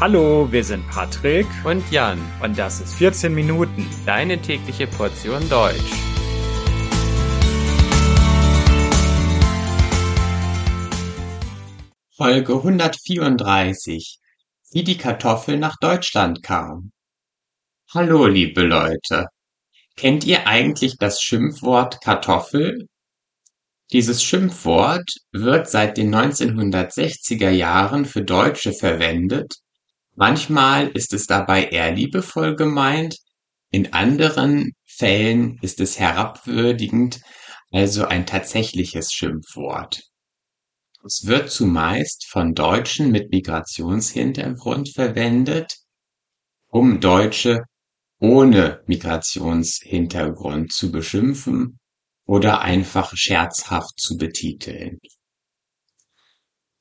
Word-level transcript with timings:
Hallo, 0.00 0.46
wir 0.52 0.62
sind 0.62 0.86
Patrick 0.86 1.48
und 1.64 1.90
Jan 1.90 2.20
und 2.40 2.56
das 2.56 2.80
ist 2.80 2.94
14 2.94 3.34
Minuten. 3.34 3.84
Deine 4.06 4.40
tägliche 4.40 4.86
Portion 4.86 5.48
Deutsch. 5.48 5.92
Folge 12.16 12.54
134. 12.54 14.20
Wie 14.70 14.84
die 14.84 14.96
Kartoffel 14.96 15.58
nach 15.58 15.74
Deutschland 15.80 16.44
kam. 16.44 16.92
Hallo, 17.92 18.28
liebe 18.28 18.62
Leute. 18.62 19.26
Kennt 19.96 20.24
ihr 20.24 20.46
eigentlich 20.46 20.96
das 20.96 21.20
Schimpfwort 21.20 22.00
Kartoffel? 22.02 22.86
Dieses 23.90 24.22
Schimpfwort 24.22 25.10
wird 25.32 25.68
seit 25.68 25.96
den 25.96 26.14
1960er 26.14 27.50
Jahren 27.50 28.04
für 28.04 28.22
Deutsche 28.22 28.72
verwendet. 28.72 29.56
Manchmal 30.20 30.88
ist 30.88 31.12
es 31.12 31.28
dabei 31.28 31.66
eher 31.66 31.92
liebevoll 31.92 32.56
gemeint, 32.56 33.18
in 33.70 33.92
anderen 33.92 34.72
Fällen 34.84 35.58
ist 35.62 35.78
es 35.78 36.00
herabwürdigend, 36.00 37.20
also 37.70 38.04
ein 38.04 38.26
tatsächliches 38.26 39.12
Schimpfwort. 39.12 40.02
Es 41.04 41.26
wird 41.26 41.52
zumeist 41.52 42.26
von 42.28 42.54
Deutschen 42.54 43.12
mit 43.12 43.30
Migrationshintergrund 43.30 44.92
verwendet, 44.92 45.76
um 46.66 46.98
Deutsche 46.98 47.62
ohne 48.18 48.82
Migrationshintergrund 48.88 50.72
zu 50.72 50.90
beschimpfen 50.90 51.78
oder 52.26 52.60
einfach 52.62 53.12
scherzhaft 53.14 54.00
zu 54.00 54.16
betiteln. 54.16 54.98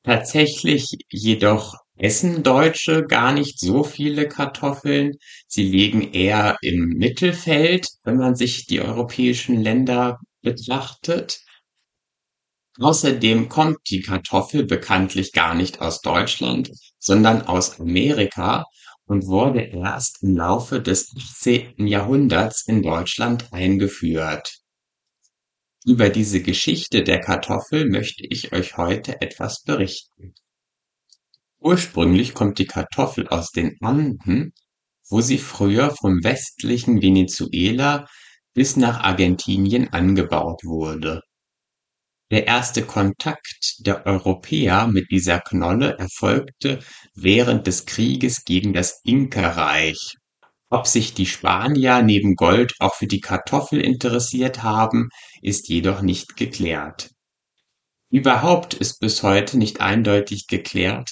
Tatsächlich 0.02 0.88
jedoch 1.12 1.76
essen 1.98 2.44
Deutsche 2.44 3.06
gar 3.06 3.34
nicht 3.34 3.60
so 3.60 3.84
viele 3.84 4.28
Kartoffeln. 4.28 5.14
Sie 5.48 5.64
liegen 5.64 6.14
eher 6.14 6.58
im 6.62 6.90
Mittelfeld, 6.98 7.88
wenn 8.04 8.18
man 8.18 8.36
sich 8.36 8.66
die 8.66 8.82
europäischen 8.82 9.62
Länder 9.62 10.20
betrachtet. 10.42 11.42
Außerdem 12.80 13.50
kommt 13.50 13.78
die 13.90 14.02
Kartoffel 14.02 14.66
bekanntlich 14.66 15.32
gar 15.32 15.56
nicht 15.56 15.82
aus 15.82 16.02
Deutschland, 16.02 16.72
sondern 17.00 17.42
aus 17.42 17.80
Amerika 17.80 18.66
und 19.06 19.26
wurde 19.26 19.62
erst 19.62 20.22
im 20.22 20.36
Laufe 20.36 20.82
des 20.82 21.16
18. 21.18 21.88
Jahrhunderts 21.88 22.68
in 22.68 22.84
Deutschland 22.84 23.52
eingeführt. 23.52 24.60
Über 25.86 26.10
diese 26.10 26.42
Geschichte 26.42 27.04
der 27.04 27.22
Kartoffel 27.22 27.90
möchte 27.90 28.26
ich 28.30 28.52
euch 28.52 28.78
heute 28.78 29.22
etwas 29.22 29.64
berichten. 29.64 30.36
Ursprünglich 31.68 32.34
kommt 32.34 32.60
die 32.60 32.66
Kartoffel 32.66 33.28
aus 33.28 33.52
den 33.52 33.76
Anden, 33.82 34.54
wo 35.10 35.20
sie 35.20 35.38
früher 35.38 35.94
vom 35.94 36.24
westlichen 36.24 37.02
Venezuela 37.02 38.06
bis 38.54 38.78
nach 38.78 39.02
Argentinien 39.04 39.92
angebaut 39.92 40.62
wurde. 40.64 41.20
Der 42.32 42.48
erste 42.48 42.84
Kontakt 42.84 43.80
der 43.80 44.06
Europäer 44.06 44.88
mit 44.88 45.12
dieser 45.12 45.42
Knolle 45.42 45.98
erfolgte 45.98 46.80
während 47.16 47.68
des 47.68 47.86
Krieges 47.86 48.46
gegen 48.46 48.72
das 48.72 49.02
Inka-Reich 49.04 50.16
ob 50.70 50.88
sich 50.88 51.14
die 51.14 51.26
Spanier 51.26 52.02
neben 52.02 52.36
Gold 52.36 52.76
auch 52.80 52.96
für 52.96 53.08
die 53.08 53.20
Kartoffel 53.20 53.82
interessiert 53.82 54.64
haben, 54.64 55.10
ist 55.42 55.68
jedoch 55.68 56.02
nicht 56.02 56.38
geklärt. 56.38 57.10
Überhaupt 58.10 58.74
ist 58.74 59.00
bis 59.02 59.22
heute 59.22 59.58
nicht 59.58 59.82
eindeutig 59.82 60.48
geklärt, 60.48 61.12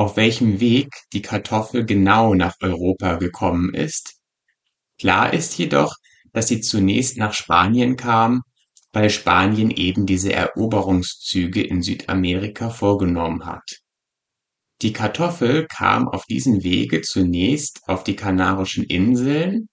auf 0.00 0.16
welchem 0.16 0.60
Weg 0.60 0.88
die 1.12 1.22
Kartoffel 1.22 1.84
genau 1.84 2.34
nach 2.34 2.54
Europa 2.60 3.16
gekommen 3.16 3.74
ist. 3.74 4.16
Klar 4.98 5.32
ist 5.32 5.58
jedoch, 5.58 5.94
dass 6.32 6.48
sie 6.48 6.60
zunächst 6.60 7.16
nach 7.16 7.34
Spanien 7.34 7.96
kam, 7.96 8.42
weil 8.92 9.10
Spanien 9.10 9.70
eben 9.70 10.06
diese 10.06 10.32
Eroberungszüge 10.32 11.62
in 11.62 11.82
Südamerika 11.82 12.70
vorgenommen 12.70 13.46
hat 13.46 13.80
die 14.82 14.94
Kartoffel 14.94 15.66
kam 15.66 16.08
auf 16.08 16.24
diesem 16.24 16.62
Wege 16.62 17.02
zunächst 17.02 17.82
auf 17.86 18.02
die 18.02 18.16
Kanarischen 18.16 18.84
Inseln 18.84 19.68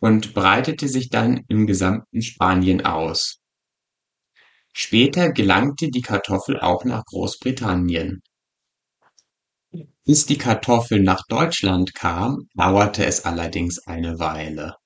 und 0.00 0.34
breitete 0.34 0.86
sich 0.88 1.08
dann 1.08 1.44
im 1.48 1.66
gesamten 1.66 2.20
Spanien 2.20 2.84
aus. 2.84 3.38
Später 4.74 5.32
gelangte 5.32 5.88
die 5.88 6.02
Kartoffel 6.02 6.60
auch 6.60 6.84
nach 6.84 7.04
Großbritannien. 7.06 8.22
Bis 10.04 10.26
die 10.26 10.38
Kartoffel 10.38 11.00
nach 11.00 11.26
Deutschland 11.28 11.94
kam, 11.94 12.48
dauerte 12.54 13.04
es 13.04 13.24
allerdings 13.24 13.86
eine 13.86 14.18
Weile. 14.18 14.76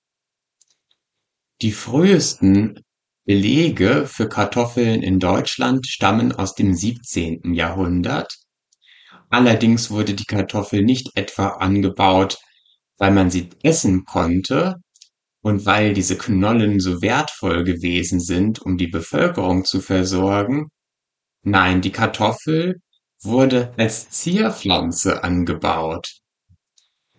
Die 1.62 1.72
frühesten 1.72 2.84
Belege 3.24 4.06
für 4.06 4.28
Kartoffeln 4.28 5.02
in 5.02 5.18
Deutschland 5.18 5.86
stammen 5.86 6.32
aus 6.32 6.54
dem 6.54 6.74
17. 6.74 7.54
Jahrhundert 7.54 8.36
Allerdings 9.28 9.90
wurde 9.90 10.14
die 10.14 10.24
Kartoffel 10.24 10.82
nicht 10.82 11.16
etwa 11.16 11.48
angebaut, 11.48 12.38
weil 12.98 13.10
man 13.10 13.30
sie 13.30 13.50
essen 13.62 14.04
konnte 14.04 14.76
und 15.42 15.66
weil 15.66 15.94
diese 15.94 16.16
Knollen 16.16 16.80
so 16.80 17.02
wertvoll 17.02 17.64
gewesen 17.64 18.20
sind, 18.20 18.60
um 18.62 18.78
die 18.78 18.86
Bevölkerung 18.86 19.64
zu 19.64 19.80
versorgen. 19.80 20.68
Nein, 21.42 21.80
die 21.80 21.92
Kartoffel 21.92 22.80
wurde 23.22 23.72
als 23.76 24.10
Zierpflanze 24.10 25.24
angebaut. 25.24 26.18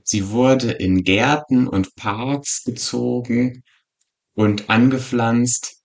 Sie 0.04 0.30
wurde 0.30 0.72
in 0.72 1.04
Gärten 1.04 1.68
und 1.68 1.96
Parks 1.96 2.64
gezogen 2.64 3.64
und 4.34 4.70
angepflanzt 4.70 5.78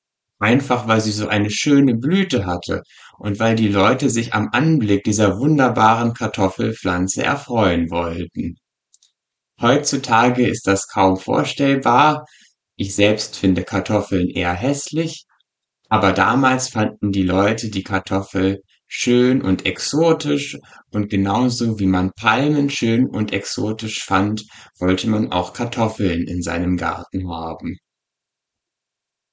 Einfach 0.42 0.88
weil 0.88 1.00
sie 1.00 1.12
so 1.12 1.28
eine 1.28 1.50
schöne 1.50 1.94
Blüte 1.94 2.46
hatte 2.46 2.82
und 3.16 3.38
weil 3.38 3.54
die 3.54 3.68
Leute 3.68 4.10
sich 4.10 4.34
am 4.34 4.48
Anblick 4.50 5.04
dieser 5.04 5.38
wunderbaren 5.38 6.14
Kartoffelpflanze 6.14 7.22
erfreuen 7.22 7.92
wollten. 7.92 8.56
Heutzutage 9.60 10.48
ist 10.48 10.66
das 10.66 10.88
kaum 10.88 11.16
vorstellbar. 11.16 12.24
Ich 12.74 12.96
selbst 12.96 13.36
finde 13.36 13.62
Kartoffeln 13.62 14.28
eher 14.28 14.52
hässlich, 14.52 15.26
aber 15.88 16.12
damals 16.12 16.70
fanden 16.70 17.12
die 17.12 17.22
Leute 17.22 17.70
die 17.70 17.84
Kartoffel 17.84 18.62
schön 18.94 19.40
und 19.40 19.64
exotisch 19.64 20.58
und 20.90 21.08
genauso 21.08 21.78
wie 21.78 21.86
man 21.86 22.12
Palmen 22.12 22.68
schön 22.68 23.08
und 23.08 23.32
exotisch 23.32 24.04
fand, 24.04 24.44
wollte 24.78 25.08
man 25.08 25.32
auch 25.32 25.54
Kartoffeln 25.54 26.24
in 26.28 26.42
seinem 26.42 26.76
Garten 26.76 27.26
haben. 27.30 27.78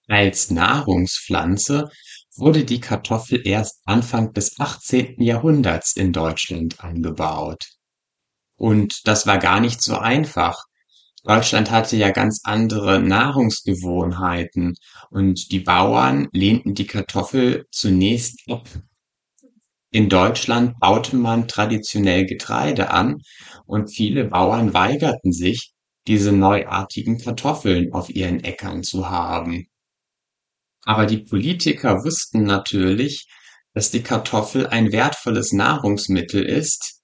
Als 0.08 0.50
Nahrungspflanze 0.50 1.90
wurde 2.38 2.64
die 2.64 2.80
Kartoffel 2.80 3.46
erst 3.46 3.82
Anfang 3.84 4.32
des 4.32 4.58
18. 4.58 5.22
Jahrhunderts 5.22 5.94
in 5.98 6.14
Deutschland 6.14 6.82
angebaut. 6.82 7.66
Und 8.56 9.02
das 9.08 9.28
war 9.28 9.40
gar 9.40 9.60
nicht 9.60 9.82
so 9.82 9.98
einfach. 9.98 10.56
Deutschland 11.26 11.70
hatte 11.70 11.98
ja 11.98 12.12
ganz 12.12 12.40
andere 12.46 13.02
Nahrungsgewohnheiten 13.02 14.76
und 15.10 15.52
die 15.52 15.60
Bauern 15.60 16.30
lehnten 16.32 16.76
die 16.76 16.88
Kartoffel 16.88 17.66
zunächst 17.72 18.40
ab. 18.50 18.70
In 19.92 20.08
Deutschland 20.08 20.80
baute 20.80 21.16
man 21.16 21.48
traditionell 21.48 22.26
Getreide 22.28 22.92
an 22.92 23.22
und 23.66 23.88
viele 23.94 24.26
Bauern 24.26 24.74
weigerten 24.74 25.32
sich, 25.32 25.74
diese 26.06 26.32
neuartigen 26.32 27.18
Kartoffeln 27.18 27.92
auf 27.92 28.10
ihren 28.10 28.44
Äckern 28.44 28.84
zu 28.84 29.10
haben. 29.10 29.68
Aber 30.84 31.06
die 31.06 31.18
Politiker 31.18 32.04
wussten 32.04 32.44
natürlich, 32.44 33.28
dass 33.74 33.92
die 33.92 34.04
Kartoffel 34.04 34.68
ein 34.68 34.92
wertvolles 34.92 35.54
Nahrungsmittel 35.54 36.44
ist 36.44 37.02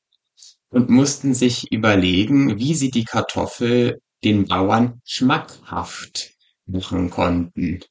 und 0.69 0.89
mussten 0.89 1.33
sich 1.33 1.71
überlegen, 1.71 2.59
wie 2.59 2.75
sie 2.75 2.91
die 2.91 3.03
Kartoffel 3.03 3.99
den 4.23 4.45
Bauern 4.45 5.01
schmackhaft 5.05 6.31
machen 6.65 7.09
konnten. 7.09 7.81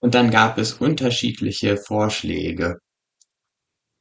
Und 0.00 0.14
dann 0.14 0.30
gab 0.30 0.58
es 0.58 0.74
unterschiedliche 0.74 1.76
Vorschläge. 1.76 2.78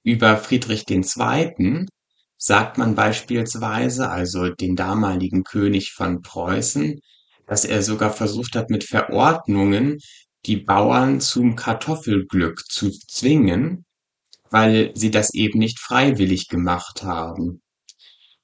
Über 0.04 0.38
Friedrich 0.38 0.86
II. 0.90 1.86
sagt 2.38 2.78
man 2.78 2.96
beispielsweise, 2.96 4.10
also 4.10 4.50
den 4.50 4.76
damaligen 4.76 5.44
König 5.44 5.92
von 5.94 6.22
Preußen, 6.22 7.00
dass 7.46 7.66
er 7.66 7.84
sogar 7.84 8.12
versucht 8.12 8.56
hat, 8.56 8.70
mit 8.70 8.84
Verordnungen 8.84 10.00
die 10.46 10.58
Bauern 10.58 11.22
zum 11.22 11.56
Kartoffelglück 11.56 12.66
zu 12.68 12.90
zwingen, 12.90 13.86
weil 14.50 14.92
sie 14.96 15.12
das 15.12 15.34
eben 15.34 15.60
nicht 15.60 15.80
freiwillig 15.80 16.48
gemacht 16.48 17.04
haben. 17.04 17.62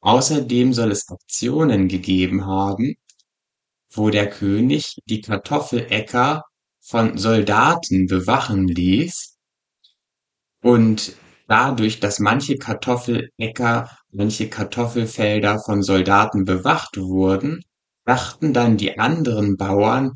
Außerdem 0.02 0.74
soll 0.74 0.92
es 0.92 1.10
Aktionen 1.10 1.88
gegeben 1.88 2.46
haben, 2.46 2.96
wo 3.92 4.12
der 4.12 4.30
König 4.30 4.98
die 5.06 5.22
Kartoffeläcker 5.22 6.44
von 6.82 7.18
Soldaten 7.18 8.06
bewachen 8.06 8.68
ließ 8.68 9.38
und 10.62 11.14
dadurch, 11.48 12.00
dass 12.00 12.20
manche 12.20 12.58
Kartoffeläcker, 12.58 13.90
manche 14.12 14.50
Kartoffelfelder 14.50 15.60
von 15.66 15.82
Soldaten 15.84 16.46
bewacht 16.46 16.98
wurden, 16.98 17.62
dachten 18.06 18.54
dann 18.54 18.78
die 18.78 19.00
anderen 19.00 19.58
Bauern, 19.58 20.12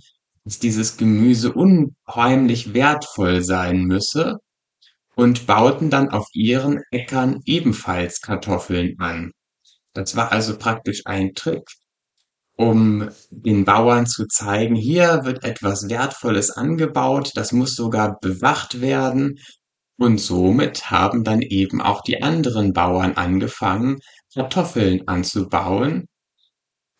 dass 0.45 0.59
dieses 0.59 0.97
Gemüse 0.97 1.53
unheimlich 1.53 2.73
wertvoll 2.73 3.43
sein 3.43 3.83
müsse 3.83 4.37
und 5.15 5.47
bauten 5.47 5.89
dann 5.89 6.09
auf 6.09 6.27
ihren 6.33 6.81
Äckern 6.91 7.41
ebenfalls 7.45 8.21
Kartoffeln 8.21 8.95
an. 8.99 9.31
Das 9.93 10.15
war 10.15 10.31
also 10.31 10.57
praktisch 10.57 11.01
ein 11.05 11.33
Trick, 11.35 11.63
um 12.55 13.09
den 13.29 13.65
Bauern 13.65 14.05
zu 14.05 14.27
zeigen, 14.27 14.75
hier 14.75 15.21
wird 15.25 15.43
etwas 15.43 15.89
Wertvolles 15.89 16.51
angebaut, 16.51 17.31
das 17.35 17.51
muss 17.51 17.75
sogar 17.75 18.19
bewacht 18.19 18.81
werden. 18.81 19.39
Und 20.01 20.17
somit 20.17 20.89
haben 20.89 21.23
dann 21.23 21.43
eben 21.43 21.79
auch 21.79 22.01
die 22.01 22.23
anderen 22.23 22.73
Bauern 22.73 23.17
angefangen, 23.17 23.99
Kartoffeln 24.33 25.07
anzubauen 25.07 26.07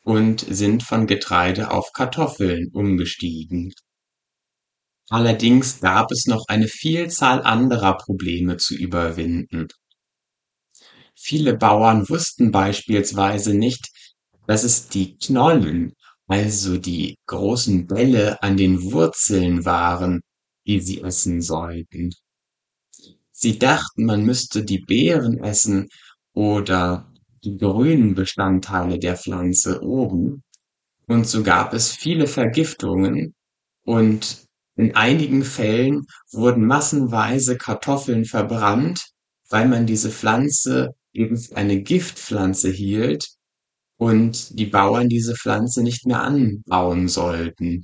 und 0.04 0.42
sind 0.42 0.84
von 0.84 1.08
Getreide 1.08 1.72
auf 1.72 1.94
Kartoffeln 1.94 2.70
umgestiegen. 2.72 3.74
Allerdings 5.10 5.82
gab 5.82 6.12
es 6.12 6.28
noch 6.28 6.46
eine 6.48 6.68
Vielzahl 6.68 7.42
anderer 7.42 7.98
Probleme 7.98 8.58
zu 8.58 8.76
überwinden. 8.76 9.70
Viele 11.16 11.58
Bauern 11.58 12.08
wussten 12.08 12.52
beispielsweise 12.52 13.56
nicht, 13.56 13.90
dass 14.46 14.64
es 14.64 14.90
die 14.90 15.18
Knollen, 15.18 15.94
also 16.28 16.78
die 16.78 17.18
großen 17.26 17.88
Bälle 17.88 18.44
an 18.44 18.58
den 18.58 18.92
Wurzeln 18.92 19.66
waren, 19.66 20.22
die 20.68 20.80
sie 20.80 21.02
essen 21.02 21.42
sollten. 21.42 22.12
Sie 23.42 23.58
dachten, 23.58 24.06
man 24.06 24.24
müsste 24.24 24.64
die 24.64 24.78
Beeren 24.78 25.40
essen 25.40 25.90
oder 26.34 27.12
die 27.44 27.58
grünen 27.58 28.14
Bestandteile 28.14 29.00
der 29.00 29.18
Pflanze 29.18 29.82
oben. 29.82 30.44
Und 31.08 31.26
so 31.26 31.42
gab 31.42 31.74
es 31.74 31.92
viele 31.92 32.28
Vergiftungen 32.28 33.34
und 33.84 34.46
in 34.76 34.96
einigen 34.96 35.44
Fällen 35.44 36.06
wurden 36.32 36.68
massenweise 36.68 37.58
Kartoffeln 37.58 38.26
verbrannt, 38.26 39.08
weil 39.50 39.68
man 39.68 39.88
diese 39.88 40.12
Pflanze 40.12 40.92
eben 41.12 41.44
eine 41.56 41.82
Giftpflanze 41.82 42.70
hielt 42.70 43.28
und 43.98 44.58
die 44.60 44.68
Bauern 44.68 45.10
diese 45.10 45.34
Pflanze 45.36 45.82
nicht 45.82 46.06
mehr 46.06 46.22
anbauen 46.22 47.08
sollten. 47.08 47.82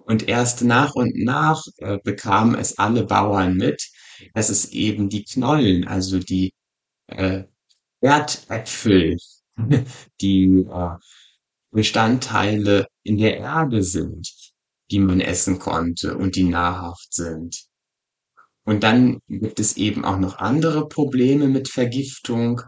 Und 0.00 0.26
erst 0.28 0.64
nach 0.64 0.96
und 0.96 1.16
nach 1.16 1.62
äh, 1.78 1.98
bekamen 2.02 2.56
es 2.56 2.78
alle 2.78 3.04
Bauern 3.04 3.54
mit, 3.54 3.80
dass 4.34 4.48
es 4.48 4.70
eben 4.72 5.08
die 5.08 5.24
Knollen, 5.24 5.86
also 5.86 6.18
die 6.18 6.52
äh, 7.08 7.44
Erdäpfel, 8.00 9.16
die 10.20 10.66
äh, 10.68 10.96
Bestandteile 11.70 12.86
in 13.02 13.18
der 13.18 13.38
Erde 13.38 13.82
sind, 13.82 14.30
die 14.90 14.98
man 14.98 15.20
essen 15.20 15.58
konnte 15.58 16.16
und 16.16 16.36
die 16.36 16.44
nahrhaft 16.44 17.12
sind. 17.12 17.66
Und 18.64 18.82
dann 18.82 19.20
gibt 19.28 19.60
es 19.60 19.76
eben 19.76 20.04
auch 20.04 20.18
noch 20.18 20.38
andere 20.38 20.88
Probleme 20.88 21.48
mit 21.48 21.68
Vergiftung. 21.68 22.62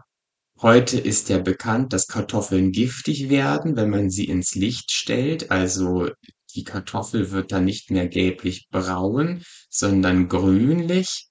Heute 0.61 0.99
ist 0.99 1.29
ja 1.29 1.39
bekannt, 1.39 1.93
dass 1.93 2.07
Kartoffeln 2.07 2.71
giftig 2.71 3.29
werden, 3.29 3.75
wenn 3.75 3.89
man 3.89 4.09
sie 4.09 4.25
ins 4.25 4.55
Licht 4.55 4.91
stellt. 4.91 5.51
Also 5.51 6.09
die 6.55 6.63
Kartoffel 6.63 7.31
wird 7.31 7.51
dann 7.51 7.65
nicht 7.65 7.91
mehr 7.91 8.07
gelblich 8.07 8.67
braun, 8.69 9.43
sondern 9.69 10.27
grünlich. 10.27 11.28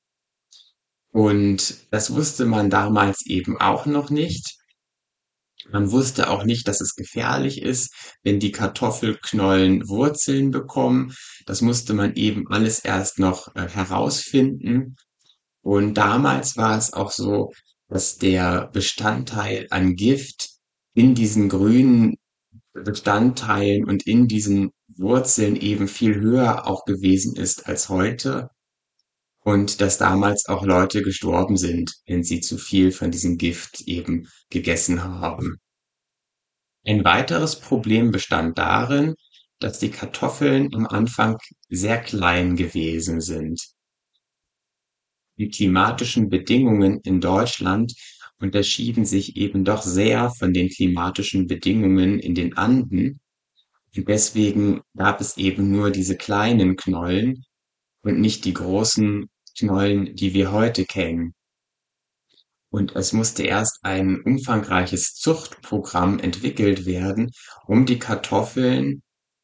Und 1.18 1.74
das 1.90 2.14
wusste 2.14 2.46
man 2.46 2.70
damals 2.70 3.26
eben 3.26 3.60
auch 3.60 3.86
noch 3.86 4.08
nicht. 4.08 4.56
Man 5.68 5.90
wusste 5.90 6.30
auch 6.30 6.44
nicht, 6.44 6.68
dass 6.68 6.80
es 6.80 6.94
gefährlich 6.94 7.60
ist, 7.60 7.92
wenn 8.22 8.38
die 8.38 8.52
Kartoffelknollen 8.52 9.88
Wurzeln 9.88 10.52
bekommen. 10.52 11.12
Das 11.44 11.60
musste 11.60 11.92
man 11.92 12.14
eben 12.14 12.46
alles 12.46 12.78
erst 12.78 13.18
noch 13.18 13.52
äh, 13.56 13.66
herausfinden. 13.66 14.94
Und 15.60 15.94
damals 15.94 16.56
war 16.56 16.78
es 16.78 16.92
auch 16.92 17.10
so, 17.10 17.50
dass 17.88 18.18
der 18.18 18.68
Bestandteil 18.72 19.66
an 19.70 19.96
Gift 19.96 20.50
in 20.94 21.16
diesen 21.16 21.48
grünen 21.48 22.14
Bestandteilen 22.74 23.86
und 23.86 24.06
in 24.06 24.28
diesen 24.28 24.70
Wurzeln 24.96 25.56
eben 25.56 25.88
viel 25.88 26.14
höher 26.14 26.68
auch 26.68 26.84
gewesen 26.84 27.34
ist 27.34 27.66
als 27.66 27.88
heute. 27.88 28.50
Und 29.48 29.80
dass 29.80 29.96
damals 29.96 30.44
auch 30.44 30.62
Leute 30.62 31.00
gestorben 31.00 31.56
sind, 31.56 31.94
wenn 32.04 32.22
sie 32.22 32.42
zu 32.42 32.58
viel 32.58 32.92
von 32.92 33.10
diesem 33.10 33.38
Gift 33.38 33.80
eben 33.86 34.28
gegessen 34.50 35.02
haben. 35.02 35.56
Ein 36.84 37.02
weiteres 37.02 37.58
Problem 37.58 38.10
bestand 38.10 38.58
darin, 38.58 39.14
dass 39.58 39.78
die 39.78 39.88
Kartoffeln 39.90 40.74
am 40.74 40.86
Anfang 40.86 41.38
sehr 41.70 41.98
klein 41.98 42.56
gewesen 42.56 43.22
sind. 43.22 43.58
Die 45.38 45.48
klimatischen 45.48 46.28
Bedingungen 46.28 47.00
in 47.04 47.22
Deutschland 47.22 47.94
unterschieden 48.38 49.06
sich 49.06 49.36
eben 49.36 49.64
doch 49.64 49.80
sehr 49.80 50.28
von 50.28 50.52
den 50.52 50.68
klimatischen 50.68 51.46
Bedingungen 51.46 52.18
in 52.18 52.34
den 52.34 52.54
Anden. 52.58 53.18
Und 53.96 54.08
deswegen 54.08 54.82
gab 54.94 55.22
es 55.22 55.38
eben 55.38 55.70
nur 55.70 55.90
diese 55.90 56.18
kleinen 56.18 56.76
Knollen 56.76 57.46
und 58.02 58.20
nicht 58.20 58.44
die 58.44 58.52
großen 58.52 59.26
Knollen, 59.58 60.14
die 60.14 60.34
wir 60.34 60.52
heute 60.52 60.84
kennen. 60.84 61.34
Und 62.70 62.94
es 62.94 63.12
musste 63.12 63.44
erst 63.44 63.78
ein 63.82 64.20
umfangreiches 64.20 65.14
Zuchtprogramm 65.14 66.19
entwickelt 66.19 66.87
werden, 66.87 67.31
um 67.66 67.87
die 67.87 67.99
Kartoffeln 67.99 69.02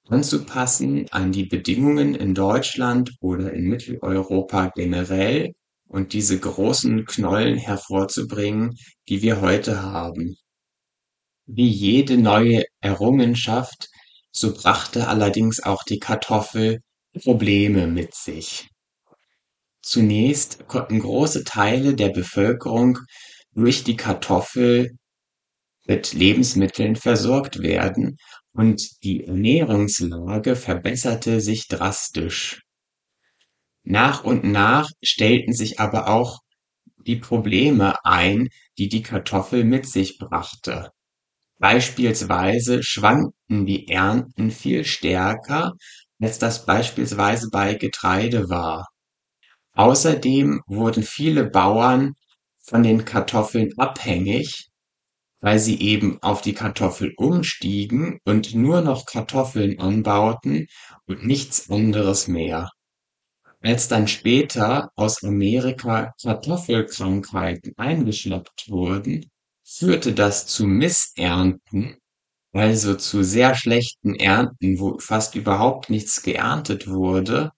anzupassen 0.09 1.07
an 1.11 1.33
die 1.33 1.47
Bedingungen 1.47 2.15
in 2.15 2.35
Deutschland 2.35 3.13
oder 3.21 3.53
in 3.53 3.65
Mitteleuropa 3.65 4.71
generell 4.75 5.55
und 5.89 6.13
diese 6.13 6.39
großen 6.39 7.07
Knollen 7.07 7.57
hervorzubringen, 7.57 8.77
die 9.09 9.23
wir 9.23 9.41
heute 9.41 9.83
haben. 9.83 10.37
Wie 11.47 11.69
jede 11.69 12.19
neue 12.19 12.65
Errungenschaft, 12.81 13.89
so 14.31 14.53
brachte 14.53 15.09
allerdings 15.09 15.63
auch 15.63 15.83
die 15.85 15.99
Kartoffel 15.99 16.81
Probleme 17.23 17.87
mit 17.87 18.15
sich. 18.15 18.69
Zunächst 19.85 20.67
konnten 20.67 20.99
große 21.01 21.45
Teile 21.45 21.95
der 21.95 22.09
Bevölkerung 22.09 23.01
durch 23.53 23.85
die 23.85 23.97
Kartoffel 23.97 24.97
mit 25.87 26.15
Lebensmitteln 26.15 26.97
versorgt 26.97 27.61
werden 27.61 28.17
und 28.55 28.83
die 29.05 29.25
Ernährungslage 29.25 30.57
verbesserte 30.57 31.43
sich 31.43 31.69
drastisch. 31.69 32.63
Nach 33.83 34.25
und 34.25 34.43
nach 34.45 34.89
stellten 35.03 35.53
sich 35.53 35.79
aber 35.81 36.09
auch 36.09 36.39
die 37.07 37.17
Probleme 37.17 38.03
ein, 38.07 38.49
die 38.79 38.89
die 38.89 39.03
Kartoffel 39.03 39.65
mit 39.65 39.87
sich 39.87 40.17
brachte. 40.17 40.93
Beispielsweise 41.59 42.83
schwankten 42.83 43.67
die 43.67 43.89
Ernten 43.89 44.51
viel 44.51 44.87
stärker, 44.87 45.75
als 46.21 46.39
das 46.39 46.65
beispielsweise 46.65 47.51
bei 47.53 47.75
Getreide 47.75 48.49
war. 48.49 48.87
Außerdem 49.75 50.63
wurden 50.67 51.03
viele 51.03 51.45
Bauern 51.45 52.15
von 52.63 52.83
den 52.83 53.05
Kartoffeln 53.05 53.73
abhängig, 53.77 54.69
weil 55.41 55.59
sie 55.59 55.81
eben 55.81 56.23
auf 56.23 56.41
die 56.43 56.55
Kartoffel 56.55 57.13
umstiegen 57.17 58.19
und 58.25 58.55
nur 58.55 58.81
noch 58.81 59.05
Kartoffeln 59.05 59.79
anbauten 59.81 60.67
und 61.07 61.27
nichts 61.27 61.71
anderes 61.71 62.29
mehr. 62.29 62.71
Als 63.61 63.89
dann 63.89 64.07
später 64.09 64.91
aus 64.95 65.25
Amerika 65.25 66.15
Kartoffelkrankheiten 66.23 67.73
eingeschleppt 67.77 68.67
wurden, 68.69 69.29
führte 69.65 70.13
das 70.13 70.47
zu 70.47 70.67
Missernten, 70.67 71.97
also 72.53 72.95
zu 72.95 73.25
sehr 73.25 73.55
schlechten 73.57 74.15
Ernten, 74.15 74.79
wo 74.79 74.99
fast 74.99 75.35
überhaupt 75.35 75.91
nichts 75.91 76.23
geerntet 76.23 76.87
wurde 76.87 77.51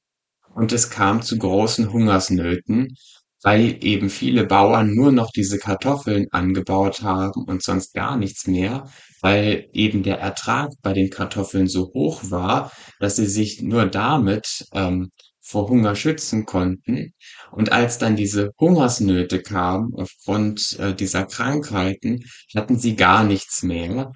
und 0.57 0.73
es 0.73 0.91
kam 0.91 1.23
zu 1.23 1.39
großen 1.39 1.93
Hungersnöten, 1.93 2.97
weil 3.43 3.79
eben 3.85 4.11
viele 4.11 4.47
Bauern 4.47 4.95
nur 4.95 5.13
noch 5.13 5.31
diese 5.31 5.59
Kartoffeln 5.59 6.27
angebaut 6.33 7.03
haben 7.03 7.45
und 7.45 7.63
sonst 7.63 7.93
gar 7.95 8.17
nichts 8.17 8.47
mehr, 8.47 8.91
weil 9.21 9.69
eben 9.73 10.03
der 10.03 10.19
Ertrag 10.19 10.71
bei 10.83 10.93
den 10.95 11.11
Kartoffeln 11.11 11.69
so 11.69 11.93
hoch 11.95 12.23
war, 12.31 12.73
dass 12.99 13.17
sie 13.17 13.27
sich 13.27 13.63
nur 13.63 13.87
damit 13.87 14.65
ähm, 14.73 15.11
vor 15.43 15.69
Hunger 15.69 15.95
schützen 15.95 16.47
konnten. 16.47 17.13
Und 17.53 17.71
als 17.71 17.99
dann 17.99 18.17
diese 18.17 18.51
Hungersnöte 18.59 19.43
kamen 19.43 19.93
aufgrund 19.95 20.77
äh, 20.81 20.95
dieser 20.95 21.27
Krankheiten, 21.27 22.25
hatten 22.55 22.79
sie 22.79 22.97
gar 22.97 23.25
nichts 23.25 23.63
mehr 23.63 24.11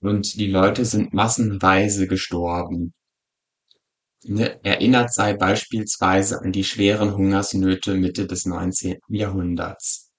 und 0.00 0.34
die 0.34 0.48
Leute 0.48 0.84
sind 0.84 1.14
massenweise 1.14 2.06
gestorben. 2.06 2.92
Ne, 4.28 4.58
erinnert 4.64 5.12
sei 5.12 5.34
beispielsweise 5.34 6.40
an 6.40 6.52
die 6.52 6.64
schweren 6.64 7.16
Hungersnöte 7.16 7.94
Mitte 7.94 8.26
des 8.26 8.46
19. 8.46 8.98
Jahrhunderts. 9.08 10.10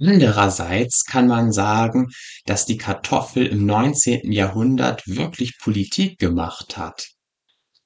Andererseits 0.00 1.04
kann 1.04 1.28
man 1.28 1.52
sagen, 1.52 2.08
dass 2.46 2.66
die 2.66 2.76
Kartoffel 2.76 3.46
im 3.46 3.66
19. 3.66 4.32
Jahrhundert 4.32 5.06
wirklich 5.06 5.58
Politik 5.58 6.18
gemacht 6.18 6.76
hat. 6.76 7.08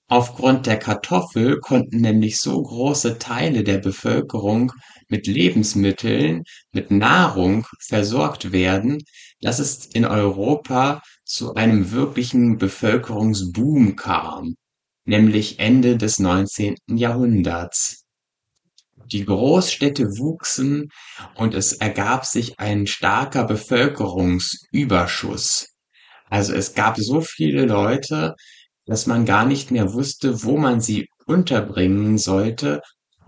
Aufgrund 0.09 0.67
der 0.67 0.79
Kartoffel 0.79 1.59
konnten 1.59 2.01
nämlich 2.01 2.39
so 2.39 2.63
große 2.63 3.19
Teile 3.19 3.65
der 3.65 3.79
Bevölkerung 3.79 4.73
mit 5.09 5.27
Lebensmitteln, 5.27 6.45
mit 6.71 6.93
Nahrung 6.93 7.67
versorgt 7.89 8.53
werden, 8.53 9.03
dass 9.41 9.59
es 9.59 9.87
in 9.87 10.05
Europa 10.05 11.03
zu 11.25 11.55
einem 11.55 11.91
wirklichen 11.91 12.57
Bevölkerungsboom 12.57 13.97
kam, 13.97 14.55
nämlich 15.07 15.59
Ende 15.59 15.97
des 15.97 16.19
19. 16.19 16.75
Jahrhunderts. 16.89 18.05
Die 19.11 19.25
Großstädte 19.25 20.05
wuchsen 20.19 20.91
und 21.37 21.55
es 21.55 21.73
ergab 21.73 22.27
sich 22.27 22.59
ein 22.59 22.87
starker 22.87 23.45
Bevölkerungsüberschuss. 23.45 25.69
Also 26.29 26.53
es 26.55 26.75
gab 26.75 26.99
so 26.99 27.21
viele 27.21 27.67
Leute, 27.67 28.35
dass 28.85 29.07
man 29.07 29.25
gar 29.25 29.47
nicht 29.47 29.71
mehr 29.71 29.95
wusste, 29.95 30.43
wo 30.43 30.57
man 30.57 30.81
sie 30.81 31.07
unterbringen 31.27 32.19
sollte, 32.19 32.81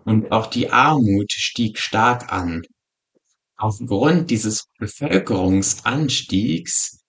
und 0.05 0.33
auch 0.33 0.47
die 0.47 0.71
Armut 0.71 1.33
stieg 1.33 1.79
stark 1.79 2.33
an. 2.33 2.63
Aufgrund 3.57 4.31
dieses 4.31 4.65
Bevölkerungsanstiegs 4.79 7.01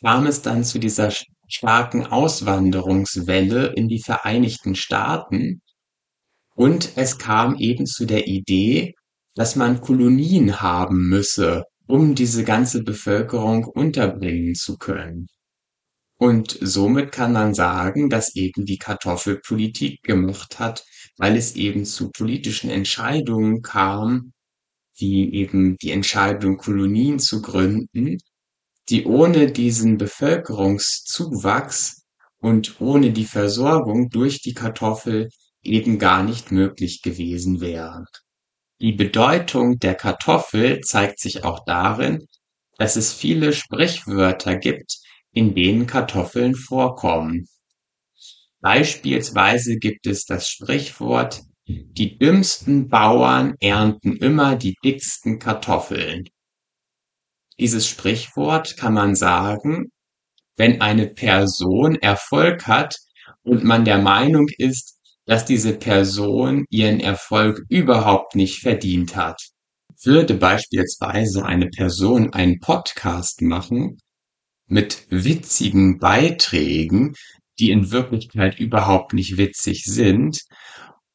kam 0.00 0.26
es 0.26 0.42
dann 0.42 0.64
zu 0.64 0.80
dieser 0.80 1.12
starken 1.48 2.06
Auswanderungswelle 2.06 3.72
in 3.74 3.88
die 3.88 4.02
Vereinigten 4.02 4.74
Staaten 4.74 5.62
und 6.58 6.96
es 6.96 7.18
kam 7.18 7.56
eben 7.56 7.86
zu 7.86 8.04
der 8.04 8.26
Idee, 8.26 8.94
dass 9.36 9.54
man 9.54 9.80
Kolonien 9.80 10.60
haben 10.60 11.08
müsse, 11.08 11.62
um 11.86 12.16
diese 12.16 12.42
ganze 12.42 12.82
Bevölkerung 12.82 13.64
unterbringen 13.64 14.56
zu 14.56 14.76
können. 14.76 15.28
Und 16.16 16.58
somit 16.60 17.12
kann 17.12 17.32
man 17.32 17.54
sagen, 17.54 18.10
dass 18.10 18.34
eben 18.34 18.66
die 18.66 18.78
Kartoffel 18.78 19.38
Politik 19.38 20.02
gemacht 20.02 20.58
hat, 20.58 20.84
weil 21.16 21.36
es 21.36 21.54
eben 21.54 21.84
zu 21.84 22.10
politischen 22.10 22.70
Entscheidungen 22.70 23.62
kam, 23.62 24.32
wie 24.96 25.32
eben 25.32 25.76
die 25.76 25.92
Entscheidung, 25.92 26.56
Kolonien 26.56 27.20
zu 27.20 27.40
gründen, 27.40 28.18
die 28.90 29.04
ohne 29.04 29.52
diesen 29.52 29.98
Bevölkerungszuwachs 29.98 32.02
und 32.40 32.80
ohne 32.80 33.12
die 33.12 33.26
Versorgung 33.26 34.08
durch 34.10 34.40
die 34.40 34.54
Kartoffel 34.54 35.28
eben 35.62 35.98
gar 35.98 36.22
nicht 36.22 36.52
möglich 36.52 37.02
gewesen 37.02 37.60
wären. 37.60 38.06
Die 38.80 38.92
Bedeutung 38.92 39.78
der 39.78 39.94
Kartoffel 39.94 40.80
zeigt 40.80 41.20
sich 41.20 41.44
auch 41.44 41.64
darin, 41.66 42.26
dass 42.78 42.96
es 42.96 43.12
viele 43.12 43.52
Sprichwörter 43.52 44.56
gibt, 44.56 44.96
in 45.32 45.54
denen 45.54 45.86
Kartoffeln 45.86 46.54
vorkommen. 46.54 47.46
Beispielsweise 48.60 49.76
gibt 49.76 50.06
es 50.06 50.24
das 50.24 50.48
Sprichwort 50.48 51.42
Die 51.66 52.16
dümmsten 52.16 52.88
Bauern 52.88 53.54
ernten 53.60 54.16
immer 54.16 54.56
die 54.56 54.74
dicksten 54.82 55.38
Kartoffeln. 55.38 56.24
Dieses 57.58 57.88
Sprichwort 57.88 58.76
kann 58.76 58.94
man 58.94 59.14
sagen, 59.14 59.90
wenn 60.56 60.80
eine 60.80 61.08
Person 61.08 61.96
Erfolg 61.96 62.66
hat 62.66 62.96
und 63.42 63.64
man 63.64 63.84
der 63.84 63.98
Meinung 63.98 64.48
ist, 64.58 64.98
dass 65.26 65.44
diese 65.44 65.74
Person 65.74 66.64
ihren 66.70 67.00
Erfolg 67.00 67.62
überhaupt 67.68 68.34
nicht 68.34 68.60
verdient 68.60 69.16
hat. 69.16 69.40
Würde 70.02 70.34
beispielsweise 70.34 71.44
eine 71.44 71.66
Person 71.66 72.32
einen 72.32 72.60
Podcast 72.60 73.42
machen 73.42 73.98
mit 74.66 75.06
witzigen 75.10 75.98
Beiträgen, 75.98 77.14
die 77.58 77.70
in 77.70 77.90
Wirklichkeit 77.90 78.58
überhaupt 78.58 79.12
nicht 79.12 79.36
witzig 79.36 79.84
sind 79.84 80.42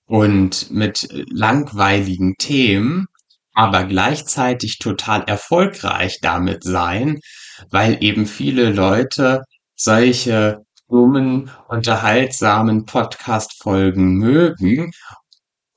und 0.06 0.70
mit 0.72 1.08
langweiligen 1.32 2.36
Themen, 2.38 3.08
aber 3.54 3.86
gleichzeitig 3.86 4.80
total 4.80 5.24
erfolgreich 5.24 6.20
damit 6.22 6.64
sein, 6.64 7.20
weil 7.70 8.04
eben 8.04 8.26
viele 8.26 8.72
Leute 8.72 9.44
solche 9.76 10.60
dummen, 10.90 11.50
unterhaltsamen 11.68 12.86
Podcast-Folgen 12.86 14.16
mögen 14.18 14.92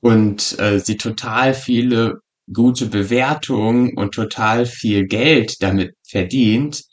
und 0.01 0.59
äh, 0.59 0.79
sie 0.79 0.97
total 0.97 1.53
viele 1.53 2.19
gute 2.53 2.85
Bewertungen 2.87 3.97
und 3.97 4.13
total 4.13 4.65
viel 4.65 5.05
Geld 5.07 5.61
damit 5.61 5.95
verdient, 6.07 6.83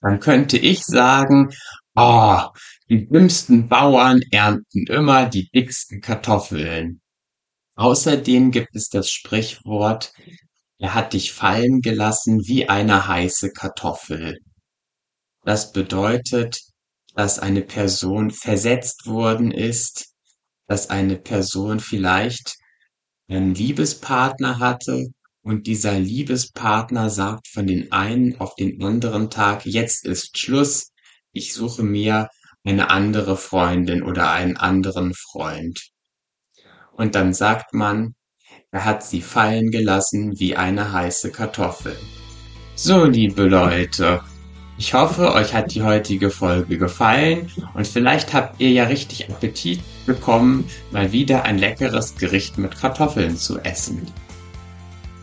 dann 0.00 0.20
könnte 0.20 0.58
ich 0.58 0.84
sagen, 0.84 1.50
oh, 1.94 2.42
die 2.88 3.08
dümmsten 3.08 3.68
Bauern 3.68 4.20
ernten 4.30 4.86
immer 4.88 5.26
die 5.26 5.48
dicksten 5.50 6.00
Kartoffeln. 6.00 6.99
Außerdem 7.80 8.50
gibt 8.50 8.76
es 8.76 8.90
das 8.90 9.10
Sprichwort, 9.10 10.12
er 10.76 10.92
hat 10.92 11.14
dich 11.14 11.32
fallen 11.32 11.80
gelassen 11.80 12.46
wie 12.46 12.68
eine 12.68 13.08
heiße 13.08 13.52
Kartoffel. 13.52 14.36
Das 15.46 15.72
bedeutet, 15.72 16.60
dass 17.14 17.38
eine 17.38 17.62
Person 17.62 18.32
versetzt 18.32 19.06
worden 19.06 19.50
ist, 19.50 20.12
dass 20.66 20.90
eine 20.90 21.16
Person 21.16 21.80
vielleicht 21.80 22.58
einen 23.28 23.54
Liebespartner 23.54 24.58
hatte 24.58 25.06
und 25.40 25.66
dieser 25.66 25.98
Liebespartner 25.98 27.08
sagt 27.08 27.48
von 27.48 27.66
den 27.66 27.92
einen 27.92 28.38
auf 28.40 28.54
den 28.56 28.82
anderen 28.82 29.30
Tag, 29.30 29.64
jetzt 29.64 30.04
ist 30.04 30.38
Schluss, 30.38 30.92
ich 31.32 31.54
suche 31.54 31.82
mir 31.82 32.28
eine 32.62 32.90
andere 32.90 33.38
Freundin 33.38 34.02
oder 34.02 34.32
einen 34.32 34.58
anderen 34.58 35.14
Freund. 35.14 35.80
Und 37.00 37.14
dann 37.14 37.32
sagt 37.32 37.72
man, 37.72 38.14
er 38.72 38.84
hat 38.84 39.02
sie 39.02 39.22
fallen 39.22 39.70
gelassen 39.70 40.38
wie 40.38 40.54
eine 40.54 40.92
heiße 40.92 41.32
Kartoffel. 41.32 41.96
So, 42.74 43.06
liebe 43.06 43.44
Leute, 43.44 44.20
ich 44.76 44.92
hoffe, 44.92 45.32
euch 45.32 45.54
hat 45.54 45.74
die 45.74 45.82
heutige 45.82 46.28
Folge 46.28 46.76
gefallen 46.76 47.50
und 47.72 47.86
vielleicht 47.86 48.34
habt 48.34 48.60
ihr 48.60 48.70
ja 48.70 48.84
richtig 48.84 49.30
Appetit 49.30 49.80
bekommen, 50.04 50.68
mal 50.90 51.10
wieder 51.10 51.44
ein 51.44 51.56
leckeres 51.56 52.16
Gericht 52.16 52.58
mit 52.58 52.78
Kartoffeln 52.78 53.38
zu 53.38 53.58
essen. 53.60 54.06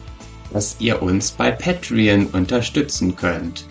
dass 0.54 0.76
ihr 0.80 1.02
uns 1.02 1.32
bei 1.32 1.52
Patreon 1.52 2.28
unterstützen 2.28 3.16
könnt. 3.16 3.66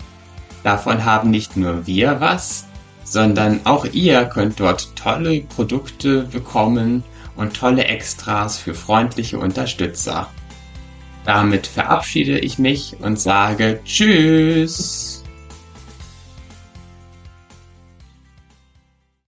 Davon 0.63 1.05
haben 1.05 1.29
nicht 1.29 1.57
nur 1.57 1.85
wir 1.87 2.21
was, 2.21 2.65
sondern 3.03 3.61
auch 3.65 3.85
ihr 3.85 4.25
könnt 4.25 4.59
dort 4.59 4.95
tolle 4.95 5.41
Produkte 5.41 6.23
bekommen 6.23 7.03
und 7.35 7.55
tolle 7.55 7.85
Extras 7.85 8.57
für 8.57 8.73
freundliche 8.73 9.39
Unterstützer. 9.39 10.29
Damit 11.25 11.67
verabschiede 11.67 12.39
ich 12.39 12.57
mich 12.57 12.97
und 12.99 13.19
sage 13.19 13.79
Tschüss. 13.85 15.10